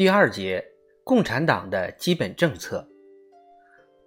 [0.00, 0.64] 第二节，
[1.04, 2.88] 共产党的基本政策。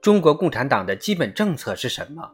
[0.01, 2.31] 中国共产党的基本政策是什么？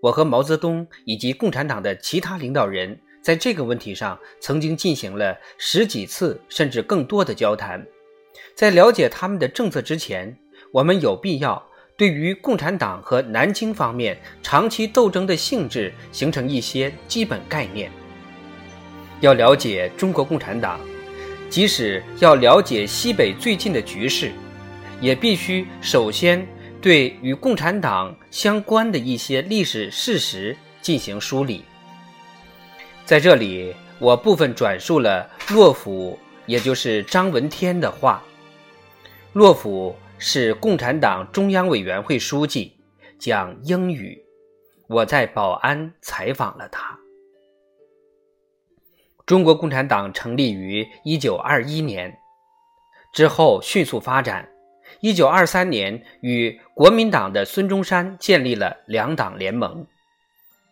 [0.00, 7.84] 我和毛泽东以及共产党的其他领导人在这个问题上曾经进行了十几次甚至更多的交谈。
[8.54, 10.38] 在了解他们的政策之前，
[10.70, 11.60] 我们有必要
[11.96, 17.90] 对于共产党和南京方面长期斗争的性质形成一些基本概念。
[19.18, 20.78] 要了解中国共产党。
[21.50, 24.30] 即使要了解西北最近的局势，
[25.00, 26.46] 也必须首先
[26.80, 31.64] 对与共产党相关的一些历史事实进行梳理。
[33.04, 38.22] 在这里，我部分转述了洛甫，也就是张闻天的话。
[39.32, 42.72] 洛甫是共产党中央委员会书记，
[43.18, 44.16] 讲英语。
[44.86, 46.96] 我在保安采访了他。
[49.30, 52.18] 中国共产党成立于一九二一年，
[53.12, 54.48] 之后迅速发展。
[54.98, 59.86] 一九二三年，与国民党的孙中山建立了两党联盟。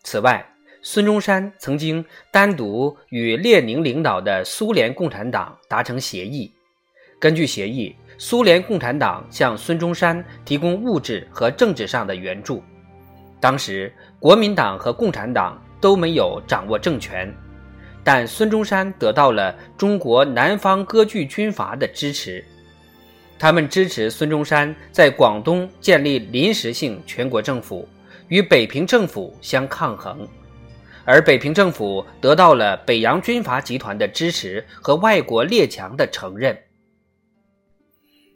[0.02, 0.44] 此外，
[0.82, 6.52] 孙中山曾经单独与列宁领导的苏联共产党达成协议。
[7.20, 12.60] 根据协议，苏联共产党向孙中山提供物质和政治上的援助。
[13.38, 17.32] 当时，国民党和共产党都没有掌握政权。
[18.10, 22.42] 但孙中山得到了中国南方割据军阀的支持，
[23.38, 27.86] 他们支持孙中山在广东建立临时性全国政府，
[28.28, 30.26] 与北平政府相抗衡，
[31.04, 36.58] 而北平政府得到了北洋军阀集团的支持和外国列强的承认。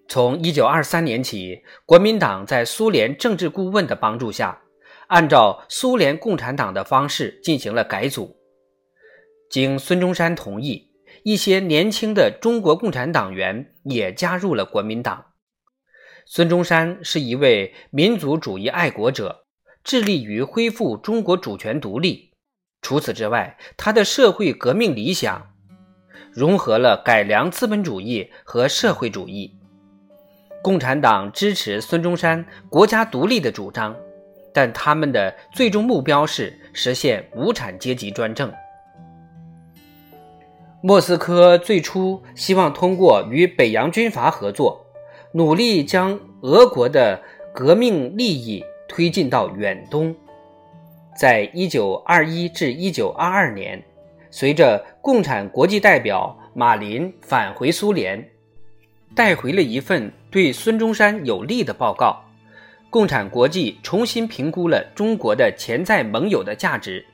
[0.06, 4.60] 从1923年起，国民党在苏联政治顾问的帮助下，
[5.06, 8.36] 按照苏联共产党的方式进行了改组。
[9.52, 10.88] 经孙中山同意，
[11.24, 15.26] 一些年轻的中国共产党员也加入了国民党。
[16.24, 19.44] 孙中山是一位民族主义爱国者，
[19.84, 22.32] 致力于恢复中国主权独立。
[22.80, 25.52] 除此之外，他的社会革命理想
[26.32, 29.54] 融合了改良资本主义和社会主义。
[30.62, 33.94] 共产党支持孙中山国家独立的主张，
[34.54, 38.50] 但他们的最终目标是实现无产阶级专政。
[40.84, 44.84] 莫斯科最初希望通过与北洋军阀合作，
[45.30, 47.22] 努力将俄国的
[47.54, 50.12] 革命利益推进到远东。
[51.16, 53.80] 在一九二一至一九二二年，
[54.28, 58.28] 随着共产国际代表马林返回苏联，
[59.14, 62.20] 带回了一份对孙中山有利的报告。
[62.90, 67.06] 共产国际重新评估了中国的潜在盟友的价值。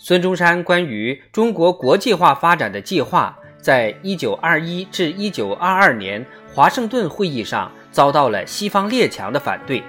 [0.00, 9.82] 孙中山关于中国国际化发展的计划，在一九二一至一九二二年华盛顿会议上遭到了西方列强的反对，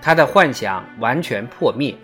[0.00, 1.94] 他的幻想完全破灭。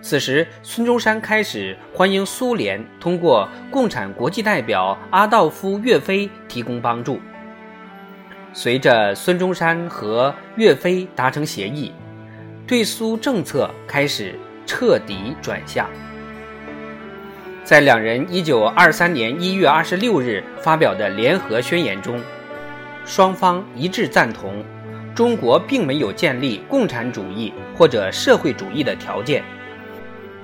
[0.00, 7.20] 此时，孙中山开始欢迎苏联通过共产国际代表阿道夫·岳飞提供帮助。
[8.52, 11.92] 随着孙中山和岳飞达成协议，
[12.68, 15.90] 对苏政策开始彻底转向。
[17.68, 22.18] 在两人一九二三年一月二十六日发表的联合宣言中，
[23.04, 24.64] 双方一致赞同，
[25.14, 29.44] 中国并没有建立共产主义或者社会主义的条件。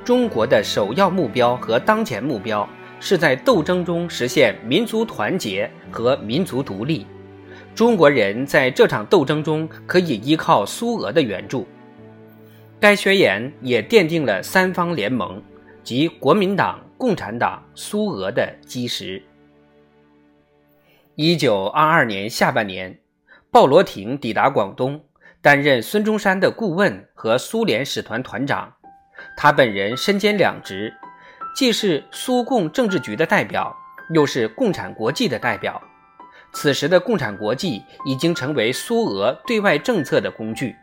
[0.04, 2.68] 中国的首要目标和当前目标
[3.00, 7.06] 是在斗争中实现民族团结和民族独立。
[7.74, 11.66] 中国人在这场斗争中可以依靠苏俄的援助。
[12.78, 15.42] 该宣言也奠定了三方联盟
[15.82, 16.78] 及国民党。
[16.96, 19.22] 共产党苏俄的基石。
[21.16, 22.98] 一九二二年下半年，
[23.50, 25.00] 鲍罗廷抵达广东，
[25.40, 28.72] 担任孙中山的顾问和苏联使团团长。
[29.36, 30.92] 他本人身兼两职，
[31.54, 33.74] 既是苏共政治局的代表，
[34.12, 35.80] 又是共产国际的代表。
[36.52, 40.74] 此时的共产国际已经成为苏俄对外政策的工具。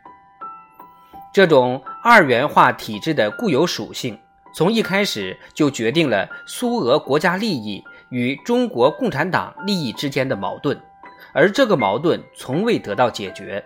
[1.32, 4.18] 这种二元化体制的固有属性。
[4.54, 10.78] 从一开始就决定了苏俄国家利益与中国共产党利益之间的矛盾，
[11.32, 13.64] 而这个矛盾从未得到解决。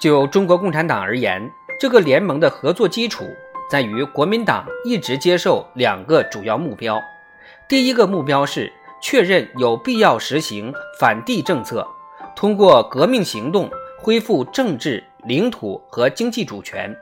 [0.00, 1.48] 就中国共产党而言，
[1.78, 3.24] 这个联盟的合作基础
[3.70, 7.00] 在于国民党一直接受两个主要目标：
[7.68, 11.86] 第一个目标是确认有必要实行反帝政策，
[12.34, 16.96] 通过革命行动恢复政治、领土和经济主权。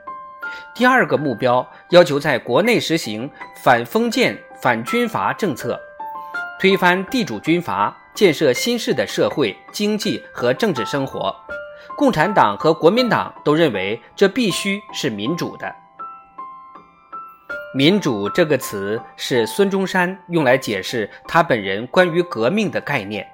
[0.79, 5.77] 第二个目标要求在国内实行反封建、反军阀政策，
[6.57, 11.35] 推翻地主军阀，建设新式的社会、经济和政治生活。
[11.97, 15.69] 共产党和国民党都认为这必须是民主的。
[17.75, 23.27] 民主这个词是孙中山用来解释他本人关于革命的概念。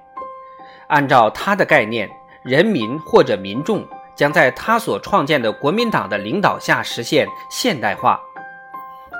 [0.88, 2.10] 按照他的概念，
[2.42, 8.20] 人民或者民众将在他所创建的国民党的领导下实现现代化。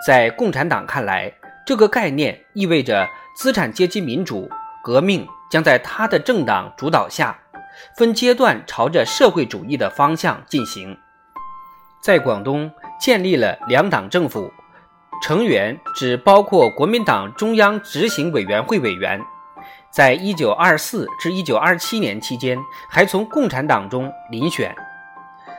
[0.06, 1.32] 在共产党看来，
[1.66, 4.50] 这个概念意味着资产阶级民主
[4.82, 7.38] 革命将在他的政党主导下。
[7.94, 10.96] 分阶段朝着社会主义的方向进行，
[12.02, 14.50] 在广东建立了两党政府，
[15.22, 19.20] 成员只包括国民党中央执行委员会委员。
[19.90, 22.58] 在一九二四至一九二七年期间，
[22.88, 24.74] 还从共产党中遴选。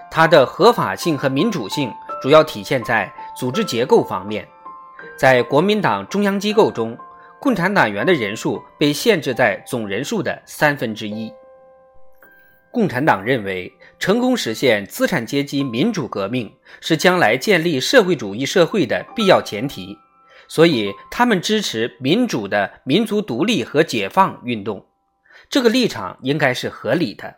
[0.09, 4.47] 它的合法性和民主性主要体现在组织结构方面，
[5.17, 6.97] 在国民党中央机构中，
[7.39, 11.31] 共产党员的人数被限制在总人数的三分之一。
[12.71, 19.97] 共产党认为，成功实现资产阶级民主革命是将来建立社会主义社会的必要前提，
[20.47, 24.85] 所以他们支持民主的民族独立和解放运动。
[25.49, 27.35] 这个立场应该是合理的。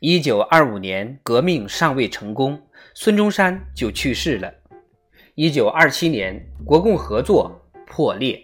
[0.00, 2.60] 一九二五年，革命尚未成功，
[2.92, 4.52] 孙中山就去世了。
[5.34, 8.38] 一九二七年，国共合作破裂。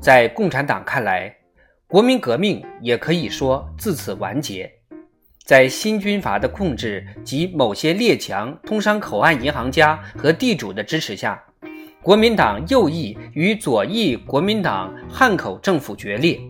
[0.00, 1.36] 在共产党看来，
[1.86, 4.68] 国民革命也可以说自此完结，
[5.44, 11.40] 在新军阀的控制及某些列强、通商口岸银行家和地主的支持下，
[12.02, 16.40] 国民党右翼与左翼国民党汉口政府决裂，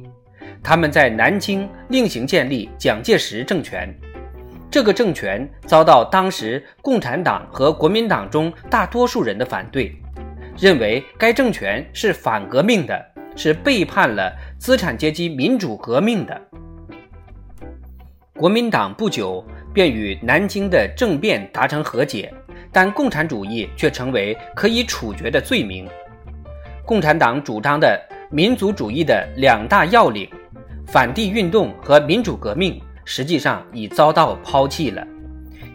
[0.62, 3.93] 他们在南京另行建立蒋介石政权。
[4.70, 9.94] 这个政权遭到当时共产党和国民党中大多数人的反对，
[10.59, 13.12] 认为该政权是反革命的。
[13.35, 16.38] 是背叛了资产阶级民主革命的。
[18.37, 19.43] 国民党不久
[19.73, 22.31] 便与南京的政变达成和解，
[22.70, 25.88] 但共产主义却成为可以处决的罪名。
[26.85, 27.99] 共产党主张的
[28.31, 30.29] 民族主义的两大要领——
[30.93, 35.03] 反帝运动和民主革命，实际上已遭到抛弃了。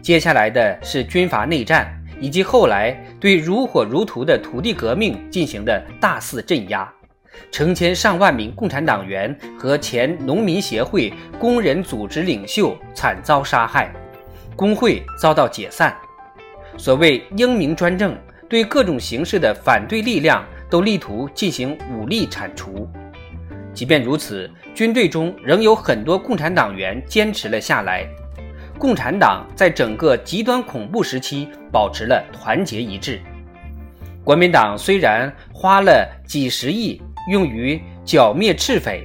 [0.00, 6.88] 接下来的是军阀内战，以及后来对如火如荼的土地革命进行的大肆镇压。
[7.50, 13.92] 成千上万名共产党员和前农民协会工人组织领袖惨遭杀害，
[14.54, 15.96] 工会遭到解散。
[16.76, 18.16] 所谓英明专政，
[18.48, 22.88] 对各种形式的反对力量都力图进行武力铲除。
[23.78, 28.04] 即便如此，军队中仍有很多共产党员坚持了下来。
[28.76, 33.20] 共产党在整个极端恐怖时期保持了团结一致。
[34.24, 37.00] 国民党虽然花了几十亿。
[37.30, 39.04] 用于剿灭赤匪，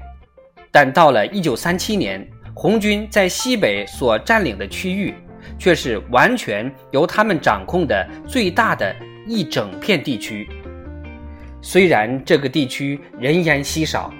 [0.71, 5.13] 但到了一九三七年，红军在西北所占领的区域，
[5.59, 8.95] 却是完全由他们掌控的最大的
[9.27, 10.47] 一整片地区。
[11.61, 14.13] 虽然这个地区人烟稀少，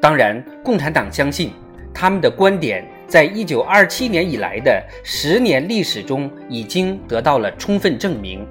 [0.00, 1.52] 当然，共产党相信
[1.92, 8.46] 他们的观点在一九二七年以来的十年历史中已经得到了充分证明。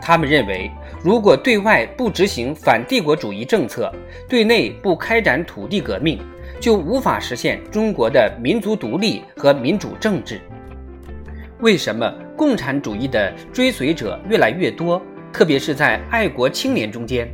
[0.00, 0.70] 他们认为，
[1.02, 3.92] 如果对外不执行反帝国主义政策，
[4.28, 6.20] 对内不开展土地革命，
[6.60, 10.40] 就无法实现中国的民族独立和民主政治。
[11.60, 15.02] 为什么共产主义的追随者越来越多，
[15.32, 17.28] 特别是在爱国青年中间？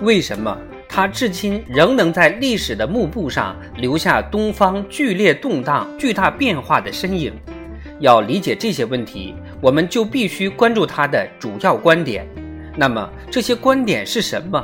[0.00, 0.56] 为什么
[0.94, 7.32] 他至今仍能在历史的幕布上留下东方剧烈动荡、巨大变化的身影？
[7.98, 9.34] 要理解这些问题。
[9.58, 12.28] 我们就必须关注他的主要观点。
[12.76, 14.62] 那么这些观点是什么？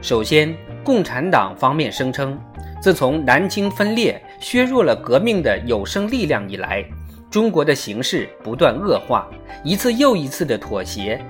[0.00, 2.40] 首先，共产党方面声称，
[2.80, 6.82] 自从南京分裂、削弱了革命的有生力量以来，
[7.30, 9.28] 中国的形势不断恶化，
[9.62, 11.22] 一次又一次的妥协。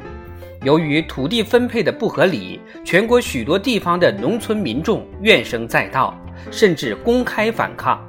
[0.62, 6.16] 由于土地分配的不合理，全国许多地方的农村民众怨声载道，
[6.52, 8.00] 甚至公开反抗。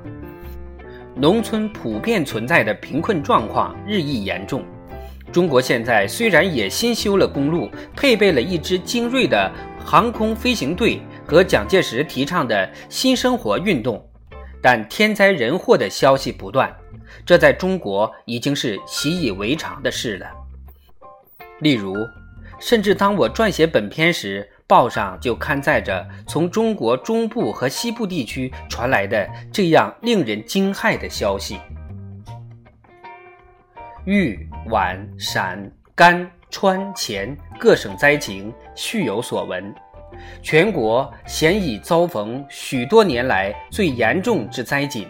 [1.16, 4.64] 农村普遍存在的贫困状况日益严重。
[5.32, 9.52] 中国现在虽然也新修了公路，配备了一支精锐的
[9.84, 14.04] 航空飞行队和蒋介石提倡的新生活运动，
[14.62, 16.72] 但天灾人祸的消息不断，
[17.26, 20.28] 这在中国已经是习以为常的事了。
[21.62, 21.96] 例如，
[22.66, 31.60] 甚至当我撰写本篇时，报上就刊载着从中国中部和西部地区传来的这样令人惊骇的消息：
[34.06, 39.76] 豫皖陕甘川黔各省灾情，续有所闻。
[40.42, 45.06] 全国现已遭逢许多年来最严重之灾馑，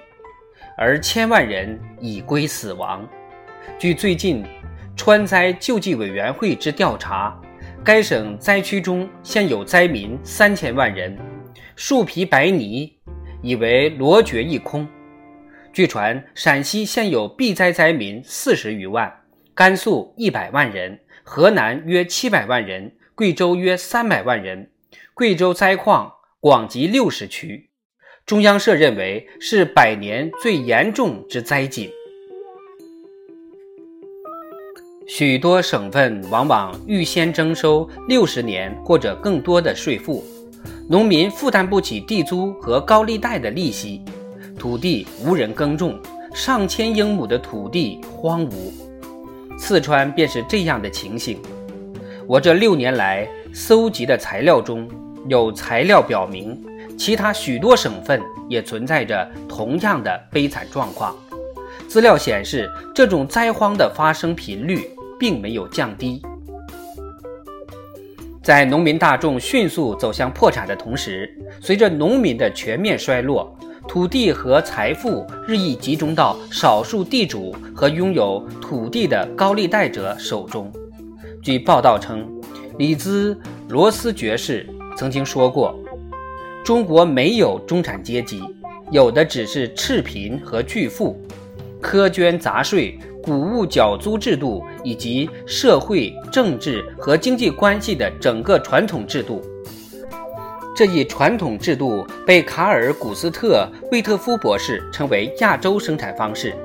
[0.75, 3.07] 而千万人已归死亡。
[3.77, 4.43] 据最近
[4.95, 7.39] 川灾救济委员会之调查，
[7.85, 11.17] 该省灾区中现有灾民三千万人，
[11.75, 12.89] 树皮白泥
[13.41, 14.87] 已为罗绝一空。
[15.73, 19.13] 据传，陕西现有避灾灾民四十余万，
[19.53, 24.71] 甘肃一百万人，河南约七百万人，贵州约三百万人。
[25.13, 26.09] 贵州灾况
[26.39, 27.69] 广及六十区，
[28.25, 31.89] 中央社认为是百年最严重之灾馑。
[35.15, 40.25] 许多省份往往预先征收六十年或者更多的税赋，
[40.89, 44.01] 农民负担不起地租和高利贷的利息，
[44.57, 45.99] 土地无人耕种，
[46.33, 48.71] 上千英亩的土地荒芜。
[49.55, 51.37] 四川便是这样的情形。
[52.25, 54.89] 我这六年来搜集的材料中。
[55.29, 56.59] 有材料表明，
[56.97, 61.15] 其他许多省份也存在着同样的悲惨状况。
[61.87, 64.89] 资料显示，这种灾荒的发生频率
[65.23, 66.21] 并没有降低。
[68.43, 80.69] 在农民大众迅速走向破产的同时，随着农民的全面衰落，土地和财富日益集中到少数地主和拥有土地的高利贷者手中。
[81.41, 82.29] 据报道称，
[82.77, 83.39] 里兹
[83.69, 84.67] 罗斯爵士。
[84.97, 85.73] 曾经说过，
[86.65, 88.43] 中国没有中产阶级，
[88.91, 91.17] 有的只是赤贫和巨富。
[91.83, 99.41] 苛捐杂税、谷物缴租制度以及社会、政治和经济关系的整个传统制度，
[100.75, 106.55] 这一传统制度被卡尔·古斯特·魏特夫博士称为亚洲生产方式，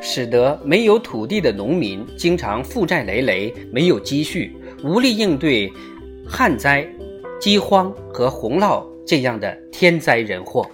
[0.00, 5.70] 使得没有土地的农民经常负债累累，没有积蓄，无力应对
[6.26, 6.86] 旱灾。
[7.40, 10.64] 饥荒和洪涝这样的天灾人祸。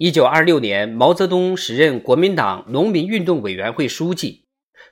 [0.00, 4.44] 一九二六年，毛泽东时任国民党农民运动委员会书记，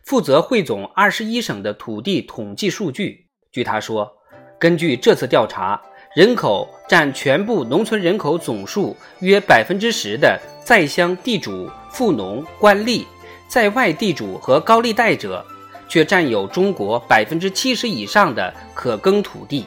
[0.03, 3.29] 负责汇总二十一省的土地统计数据。
[3.53, 4.11] 据他说，
[4.59, 5.81] 根据这次调查，
[6.17, 13.05] 人口占全部农村人口总数约百分之十的在乡地主、富农、官吏，
[13.47, 15.47] 在外地主和高利贷者，
[15.89, 19.67] 却占有中国百分之七十以上的可耕土地。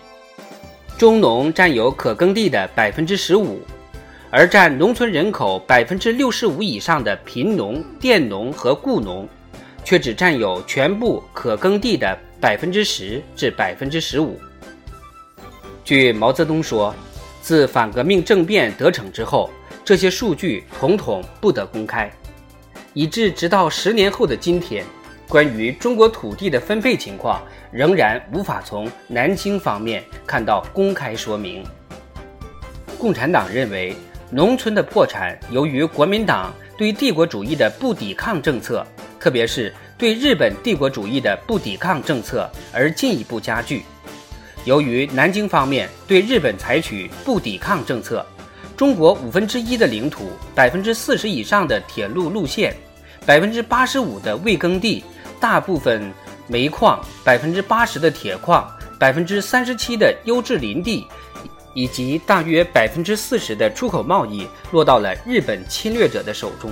[0.98, 3.62] 中农占有可耕地的百分之十五，
[4.32, 9.28] 而占农村人口百分之六十五以上的贫农、佃农和雇农，
[9.84, 14.40] 却只占有全部可耕地的百分之十至百分之十五。
[15.84, 16.94] 据毛泽东说，
[17.42, 19.50] 自反革命政变得逞之后，
[19.84, 22.12] 这些数据统统不得公开，
[22.94, 24.86] 以致直到十年后的今天，
[25.28, 27.42] 关于中国土地的分配情况。
[27.72, 31.64] 仍然无法从南京方面看到公开说明。
[32.98, 33.96] 共产党认为，
[34.32, 38.86] 农村的破产由于国民党对帝国主义的不抵抗政策，
[39.20, 43.84] 特别是对日本帝国主义的不抵抗政策而进一步加剧。
[44.66, 48.26] 由于南京方面对日本采取不抵抗政策，
[48.78, 52.76] 中国五分之一的领土、百分之四十以上的铁路路线、
[53.26, 55.04] 百分之八十五的未耕地、
[55.40, 56.12] 大部分。
[56.52, 58.68] 煤矿百分之八十的铁矿，
[58.98, 61.06] 百分之三十七的优质林地，
[61.74, 66.72] 以及大约百分之四十的出口贸易落到了日本侵略者的手中。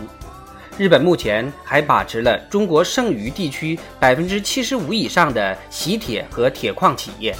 [0.77, 7.35] 日本目前还把持了中国剩余地区百分之七十五以上的锡铁和铁矿企业，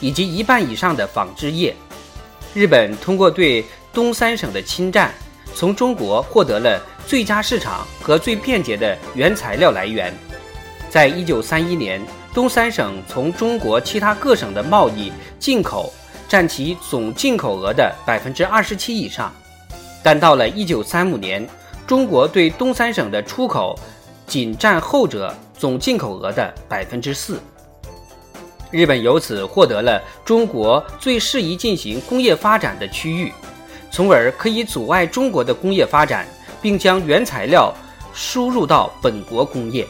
[0.00, 1.76] 以及一半以上的纺织业。
[2.54, 5.12] 日本通过对东三省的侵占，
[5.54, 10.12] 从中国获得了最佳市场和最便捷的原材料来源。
[10.88, 12.00] 在一九三一年，
[12.32, 15.92] 东三省从中国其他各省的贸易进口
[16.30, 19.34] 占其总进口额的百分之二十七以上，
[20.00, 21.44] 但到了一九三五年，
[21.88, 23.76] 中国对东三省的出口
[24.28, 27.40] 仅占后者总进口额的百分之四。
[28.70, 33.32] 日本由此获得了中国最适宜进行工业发展的区域，
[33.90, 36.24] 从而可以阻碍中国的工业发展，
[36.62, 37.74] 并将原材料
[38.14, 39.84] 输入到本国工业。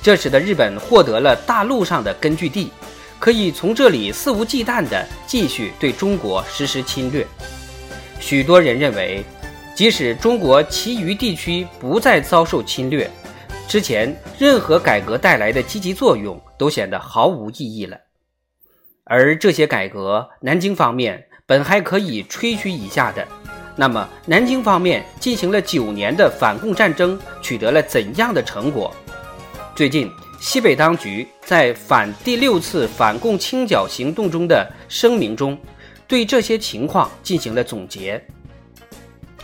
[0.00, 2.72] 这使得日本获得了大陆上的根据地，
[3.22, 7.24] 可以从这里肆无忌惮地继续对中国实施侵略。
[8.18, 9.22] 许多人认为，
[9.76, 13.08] 即使中国其余地区不再遭受侵略，
[13.68, 17.96] 之前任何改革带来的积极作用都显得毫无意义了。
[19.04, 23.24] 而这些改革，南京方面本还可以吹嘘一下的，
[23.76, 28.92] 那么南京方面进行了九年的反共战争，取得了怎样的成果？
[29.76, 30.10] 最近，
[30.42, 35.56] 西北当局在反第六次反共清剿行动中的声明中，
[36.08, 38.20] 对这些情况进行了总结。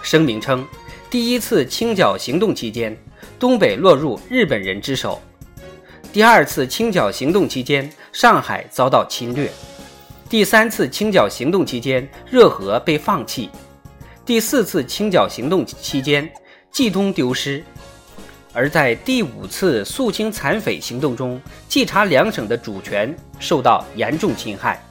[0.02, 0.66] 声明称，
[1.08, 2.98] 第一次清剿行动期间，
[3.38, 5.20] 东北落入日本人之手；
[6.12, 9.46] 第二次清剿行动期间，上海遭到侵略；
[10.28, 13.48] 第三次清剿行动期间，热河被放弃；
[14.26, 16.28] 第四次清剿行动期间，
[16.72, 17.62] 冀东丢失；
[18.52, 24.82] 而在第五次肃清残匪行动中，冀察两省的主权受到严重侵害。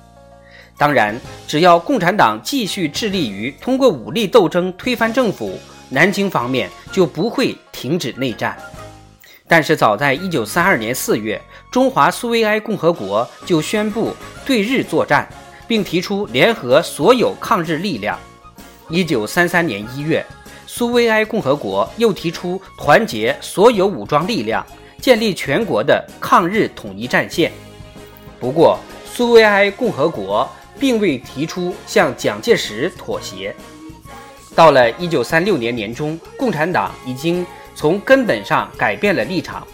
[0.78, 5.60] 当然，只要共产党继续致力于通过武力斗争推翻政府，
[5.90, 8.56] 南京方面就不会停止内战。
[9.48, 15.28] 但是，早在1932年4月，中华苏维埃共和国就宣布对日作战，
[15.68, 18.20] 并提出联合所有抗日力量。
[18.90, 20.26] 1933年1月，
[20.78, 24.64] 苏维埃共和国又提出团结所有武装力量，
[25.02, 27.52] 建立全国的抗日统一战线。
[28.40, 30.48] 不过，苏维埃共和国。
[30.80, 33.52] 并未提出向蒋介石妥协。
[34.54, 37.44] 到了一九三六年年中，共产党已经
[37.74, 39.66] 从根本上改变了立场。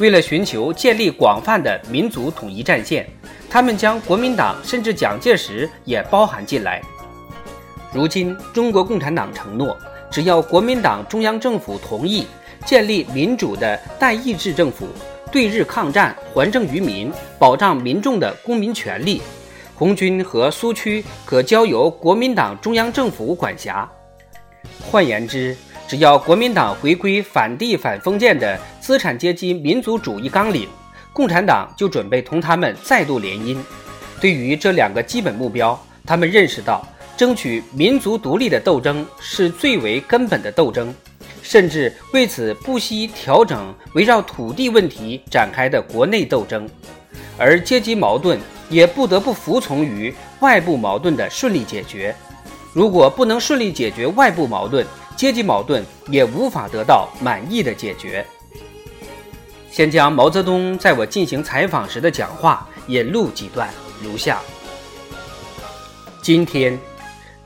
[0.00, 3.08] 为了寻求建立广泛的民族统一战线，
[3.48, 6.82] 他们将国民党甚至蒋介石也包含进来。
[7.92, 9.78] 如今，中国共产党承诺，
[10.10, 12.26] 只要国民党中央政府同意
[12.64, 14.88] 建立民主的代议制政府，
[15.30, 19.20] 对日抗战，还政于民，保障民众的公民权利。
[19.74, 23.88] 红军和苏区可交由国民党中央政府管辖。
[24.90, 30.68] 换言之，只要国民党回归反帝反封建的资产阶级民族主义纲领，
[31.12, 33.56] 共产党就准备同他们再度联姻。
[34.20, 36.84] 对于这两个基本目标，他们认识到，
[37.18, 40.94] 争取民族独立的斗争是最为根本的斗争，
[41.42, 46.66] 甚至为此不惜调整围绕土地问题展开的国内斗争，
[47.36, 48.40] 而阶级矛盾。
[48.70, 52.14] 也不得不服从于外部矛盾的顺利解决。
[52.74, 58.22] 如果不能顺利解决外部矛盾，阶级矛盾也无法得到满意的解决。
[59.70, 63.70] 先将毛泽东在我进行采访时的讲话引录几段，
[64.02, 64.38] 如下：
[66.20, 66.78] 今天，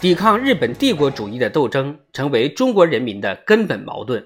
[0.03, 4.21] 抵抗日本帝国主义的斗争成为中国人民的根本矛盾。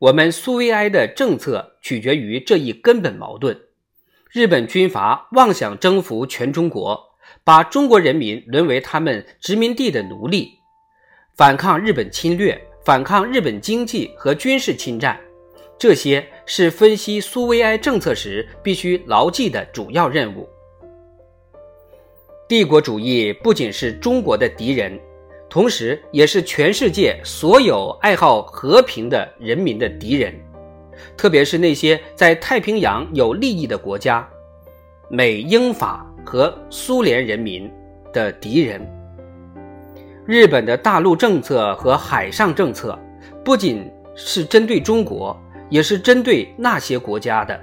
[0.00, 3.56] 我们苏维埃的政策取决于这一根本矛盾。
[4.32, 7.00] 日本军阀妄想征服全中国，
[7.44, 10.50] 把中国人民沦为他们殖民地的奴隶，
[11.36, 15.16] 反抗日本侵略，反抗日本经济和军事侵占，
[15.78, 20.48] 这些是分析苏维埃政策时必须牢记的主要任务。
[22.54, 24.96] 帝国主义不仅是中国的敌人，
[25.50, 30.32] 同时也是全世界所有爱好和平的人民的敌人。
[31.16, 34.24] 特别是那些在太平洋有利益的国家，
[35.10, 37.68] 美、英、法和苏联人民
[38.12, 38.80] 的敌人。
[40.24, 42.96] 日本的大陆政策和海上政策，
[43.44, 45.36] 不仅是针对中国，
[45.70, 47.60] 也是针对那些国家的。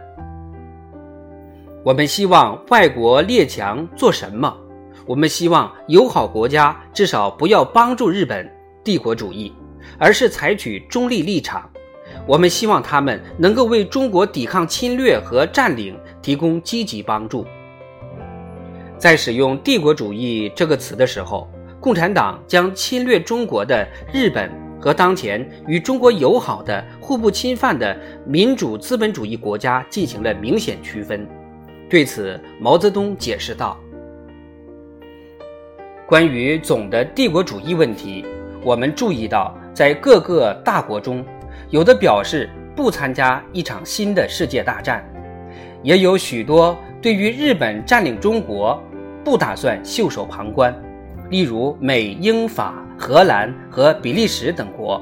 [1.82, 4.54] 我们希望外国列强做什么？
[5.06, 8.50] 我们希望友好国家至少不要帮助日本
[8.84, 9.54] 帝国主义，
[9.98, 11.70] 而是采取中立立场。
[12.28, 17.46] 我们希望他们能够为中国抵抗侵略和占领提供积极帮助。
[18.98, 31.28] 在使用“帝国主义”这个词的时候，共产党将侵略中国的日本和当前与中国友好的、互不侵犯的民主资本主义国家进行了明显区分。
[31.90, 33.76] 对此，毛泽东解释道
[36.12, 38.26] ：“关于总的帝国主义问题，
[38.66, 41.26] 我们注意到，在各个大国中。”
[41.72, 45.02] 有的表示不参加一场新的世界大战，
[45.84, 48.78] 也有许多对于日本占领中国
[49.24, 50.76] 不打算袖手旁观，
[51.30, 55.02] 例如美、英、法、荷兰和比利时等国。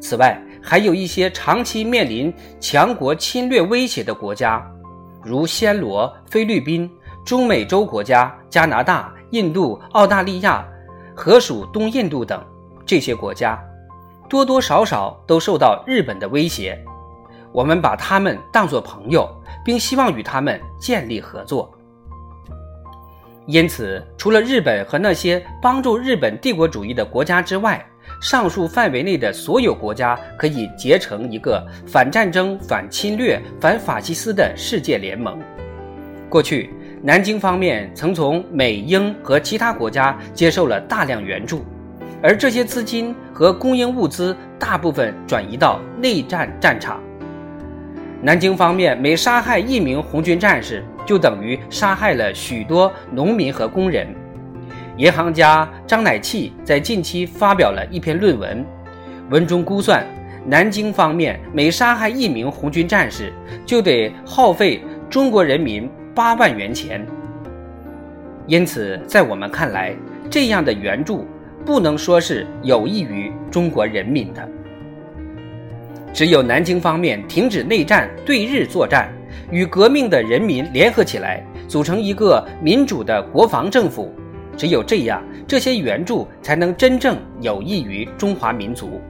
[0.00, 4.60] 此外，还有一些长期面临强国侵略威胁的国家，
[5.22, 6.90] 如暹罗、菲律宾、
[7.24, 10.66] 中美洲国家、加拿大、印度、澳大利亚、
[11.14, 12.42] 和属东印度等
[12.86, 13.62] 这些国家。
[14.28, 16.78] 多多少少都受到日本的威胁，
[17.52, 19.28] 我们把他们当作朋友，
[19.62, 21.70] 并希望与他们建立合作。
[23.46, 27.84] 因此，除了日本和那些帮助日本帝国主义的国家之外，
[28.20, 35.38] 上述范围内的所有国家可以结成一个反战争、反侵略、反法西斯的世界联盟。
[36.28, 36.72] 过去，
[37.04, 41.64] 南京方面曾从美英和其他国家接受了大量援助。
[42.22, 47.00] 而这些资金和供应物资大部分转移到内战战场。
[48.20, 54.06] 南京方面每杀害一名红军战士，就等于杀害了许多农民和工人。
[54.96, 58.64] 银行家张乃器在近期发表了一篇论文，
[59.28, 60.06] 文中估算，
[60.46, 63.32] 南京方面每杀害一名红军战士，
[63.66, 67.06] 就得耗费中国人民八万元钱。
[68.46, 69.94] 因此，在我们看来，
[70.28, 71.26] 这样的援助
[71.64, 74.48] 不能说是有益于中国人民的。
[76.12, 79.10] 只有南京方面停止内战、对日作战，
[79.50, 84.12] 与革命的人民联合起来，组成一个民主的国防政府。
[84.54, 89.00] 只有这样，这些援助才能真正有益于中华民族。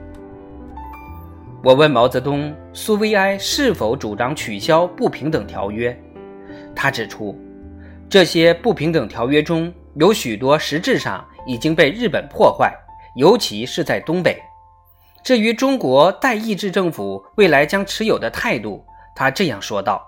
[1.61, 5.97] 我问毛泽东，苏维埃是否主张取消不平等条约？
[6.75, 7.37] 他指出，
[8.09, 12.73] 这些不平等条约中有许多实质上已经被日本破坏，
[13.15, 14.41] 尤其是在东北。
[15.23, 20.05] 至于中国代议制政府未来将持有的态度，他这样说道：“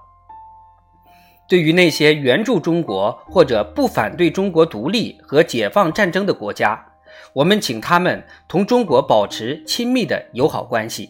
[1.48, 6.86] 对于那些援助中国或者不反对中国独立和解放战争的国家，
[7.34, 11.10] 我们请他们同中国保持亲密的友好关系；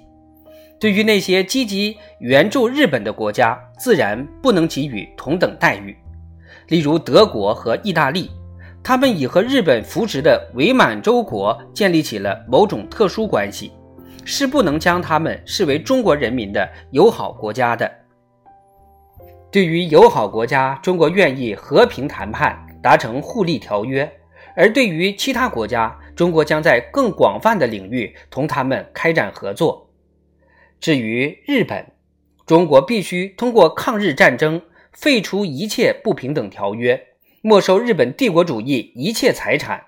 [0.80, 5.96] 对于那些积极援助日本的国家，自然不能给予同等待遇。
[6.68, 8.30] 例如德国和意大利，
[8.84, 13.72] 他们已和日本扶植的伪满洲国建立起了某种特殊关系。”
[14.28, 17.88] 是不能将他们视为中国人民的友好国家的。
[19.52, 24.04] 对于友好国家，中国愿意和平谈判，达成互利条约；
[24.56, 29.85] 而对于其他国家，中国将在更广泛的领域同他们开展合作。
[30.86, 31.88] 至于日本，
[32.46, 37.08] 中国必须通过抗日战争废除一切不平等条约，
[37.42, 39.86] 没收日本帝国主义一切财产。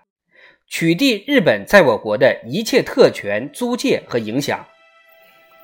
[0.68, 4.66] 取缔日本在我国的一切特权、租界和影响。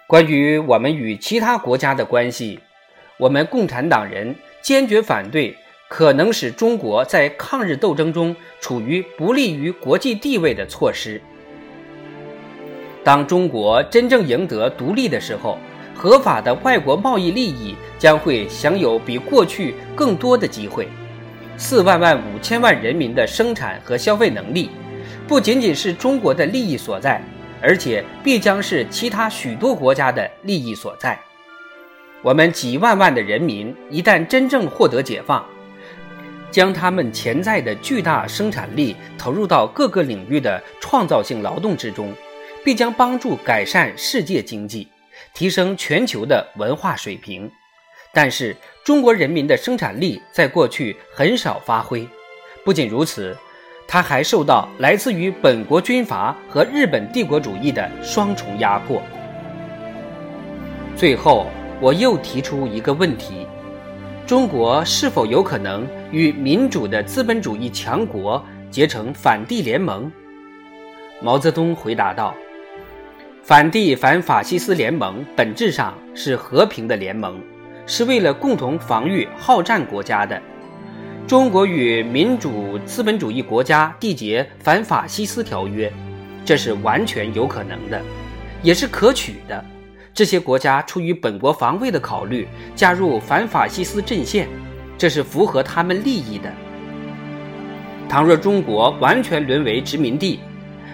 [0.05, 2.59] 关于我们与其他国家的关系，
[3.17, 5.57] 我们共产党人坚决反对
[5.89, 11.19] 可能使中国在抗日斗争中处于不利于国际地位的措施。
[13.03, 15.57] 当中国真正赢得独立的时候，
[15.93, 20.87] 合法的外国贸易利益将会享有比过去更多的机会。
[21.57, 24.69] 四万万五千万人民的生产和消费能力。
[25.27, 27.21] 不仅仅是中国的利益所在，
[27.61, 31.17] 而且必将是其他许多国家的利益所在。
[32.21, 35.45] 我们几万万的人民一旦真正获得解放，
[36.51, 42.13] 将他们潜在的巨大生产力投入到各个领域的创造性劳动之中，
[42.63, 44.87] 必将帮助改善世界经济，
[45.33, 47.49] 提升全球的文化水平。
[48.13, 52.07] 但是，中国人民的生产力在过去很少发挥。
[52.63, 53.35] 不仅如此。
[53.85, 58.99] 他还受到来自于本国军阀和日本帝国主义的双重压迫。
[60.95, 61.47] 最后，
[61.81, 63.45] 我又提出一个问题：
[64.25, 70.09] 中国是否有可能与民主的资本主义强国结成反帝联盟？
[71.21, 72.33] 毛泽东回答道
[73.43, 77.37] ：“反帝反法西斯联盟本质上是和平的联盟，
[77.85, 80.41] 是为了共同防御好战国家的。”
[81.27, 85.91] 中国与民主资本主义国家缔结反法西斯条约，
[86.45, 88.01] 这是完全有可能的，
[88.61, 89.63] 也是可取的。
[90.13, 94.47] 这些国家出于本国防卫的考虑，加入反法西斯阵线，
[94.97, 96.49] 这是符合他们利益的。
[98.07, 100.39] 倘若中国完全沦为殖民地，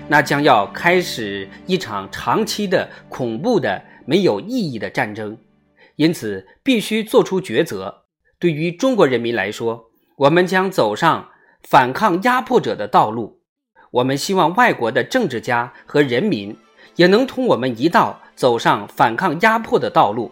[0.08, 5.38] 那将要开始一场长期的恐怖的、没有意义的战争。
[5.96, 8.04] 因此，必须做出抉择。
[8.40, 11.30] 对于中国人民来说，我们将走上
[11.62, 13.42] 反抗压迫者的道路。
[13.92, 16.56] 我们希望外国的政治家和人民
[16.96, 20.32] 也能同我们一道走上反抗压迫的道路，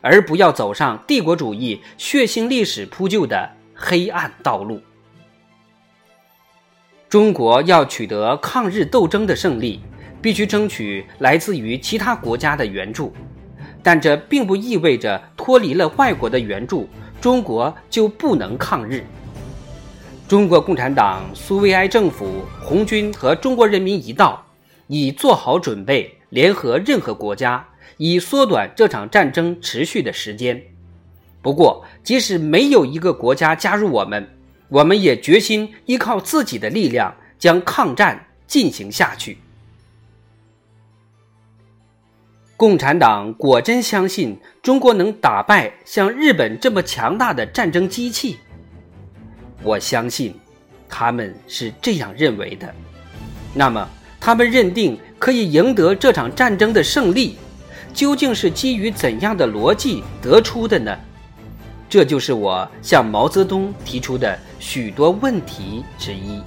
[0.00, 4.80] 而不要走上帝国主义血腥历史铺就的黑暗道路。
[7.08, 9.80] 中国要取得抗日斗争的胜利，
[10.20, 13.14] 必须争取来自于其他国家的援助，
[13.82, 16.86] 但这并不意味着脱离了外国的援助，
[17.18, 19.02] 中国就不能抗日。
[20.28, 24.44] 中国共产党、苏维埃政府、红军和中国人民一道，
[24.86, 27.66] 已做好准备，联合任何国家，
[27.96, 30.62] 以缩短这场战争持续的时间。
[31.40, 34.28] 不过，即使没有一个国家加入我们，
[34.68, 39.38] 我们也决心依靠自己的力量将抗战进行下去。
[42.56, 48.36] 共产党果真相信中国能打败像日本这么强大的战争机器？
[49.62, 50.34] 我相信，
[50.88, 52.74] 他们是这样认为的。
[53.54, 53.88] 那么，
[54.20, 57.38] 他们认定可以赢得这场战争的胜利，
[57.94, 60.98] 究竟是基于怎样的逻辑得出的呢？
[61.88, 66.42] 这就是我向毛泽东提出的许多问题之一。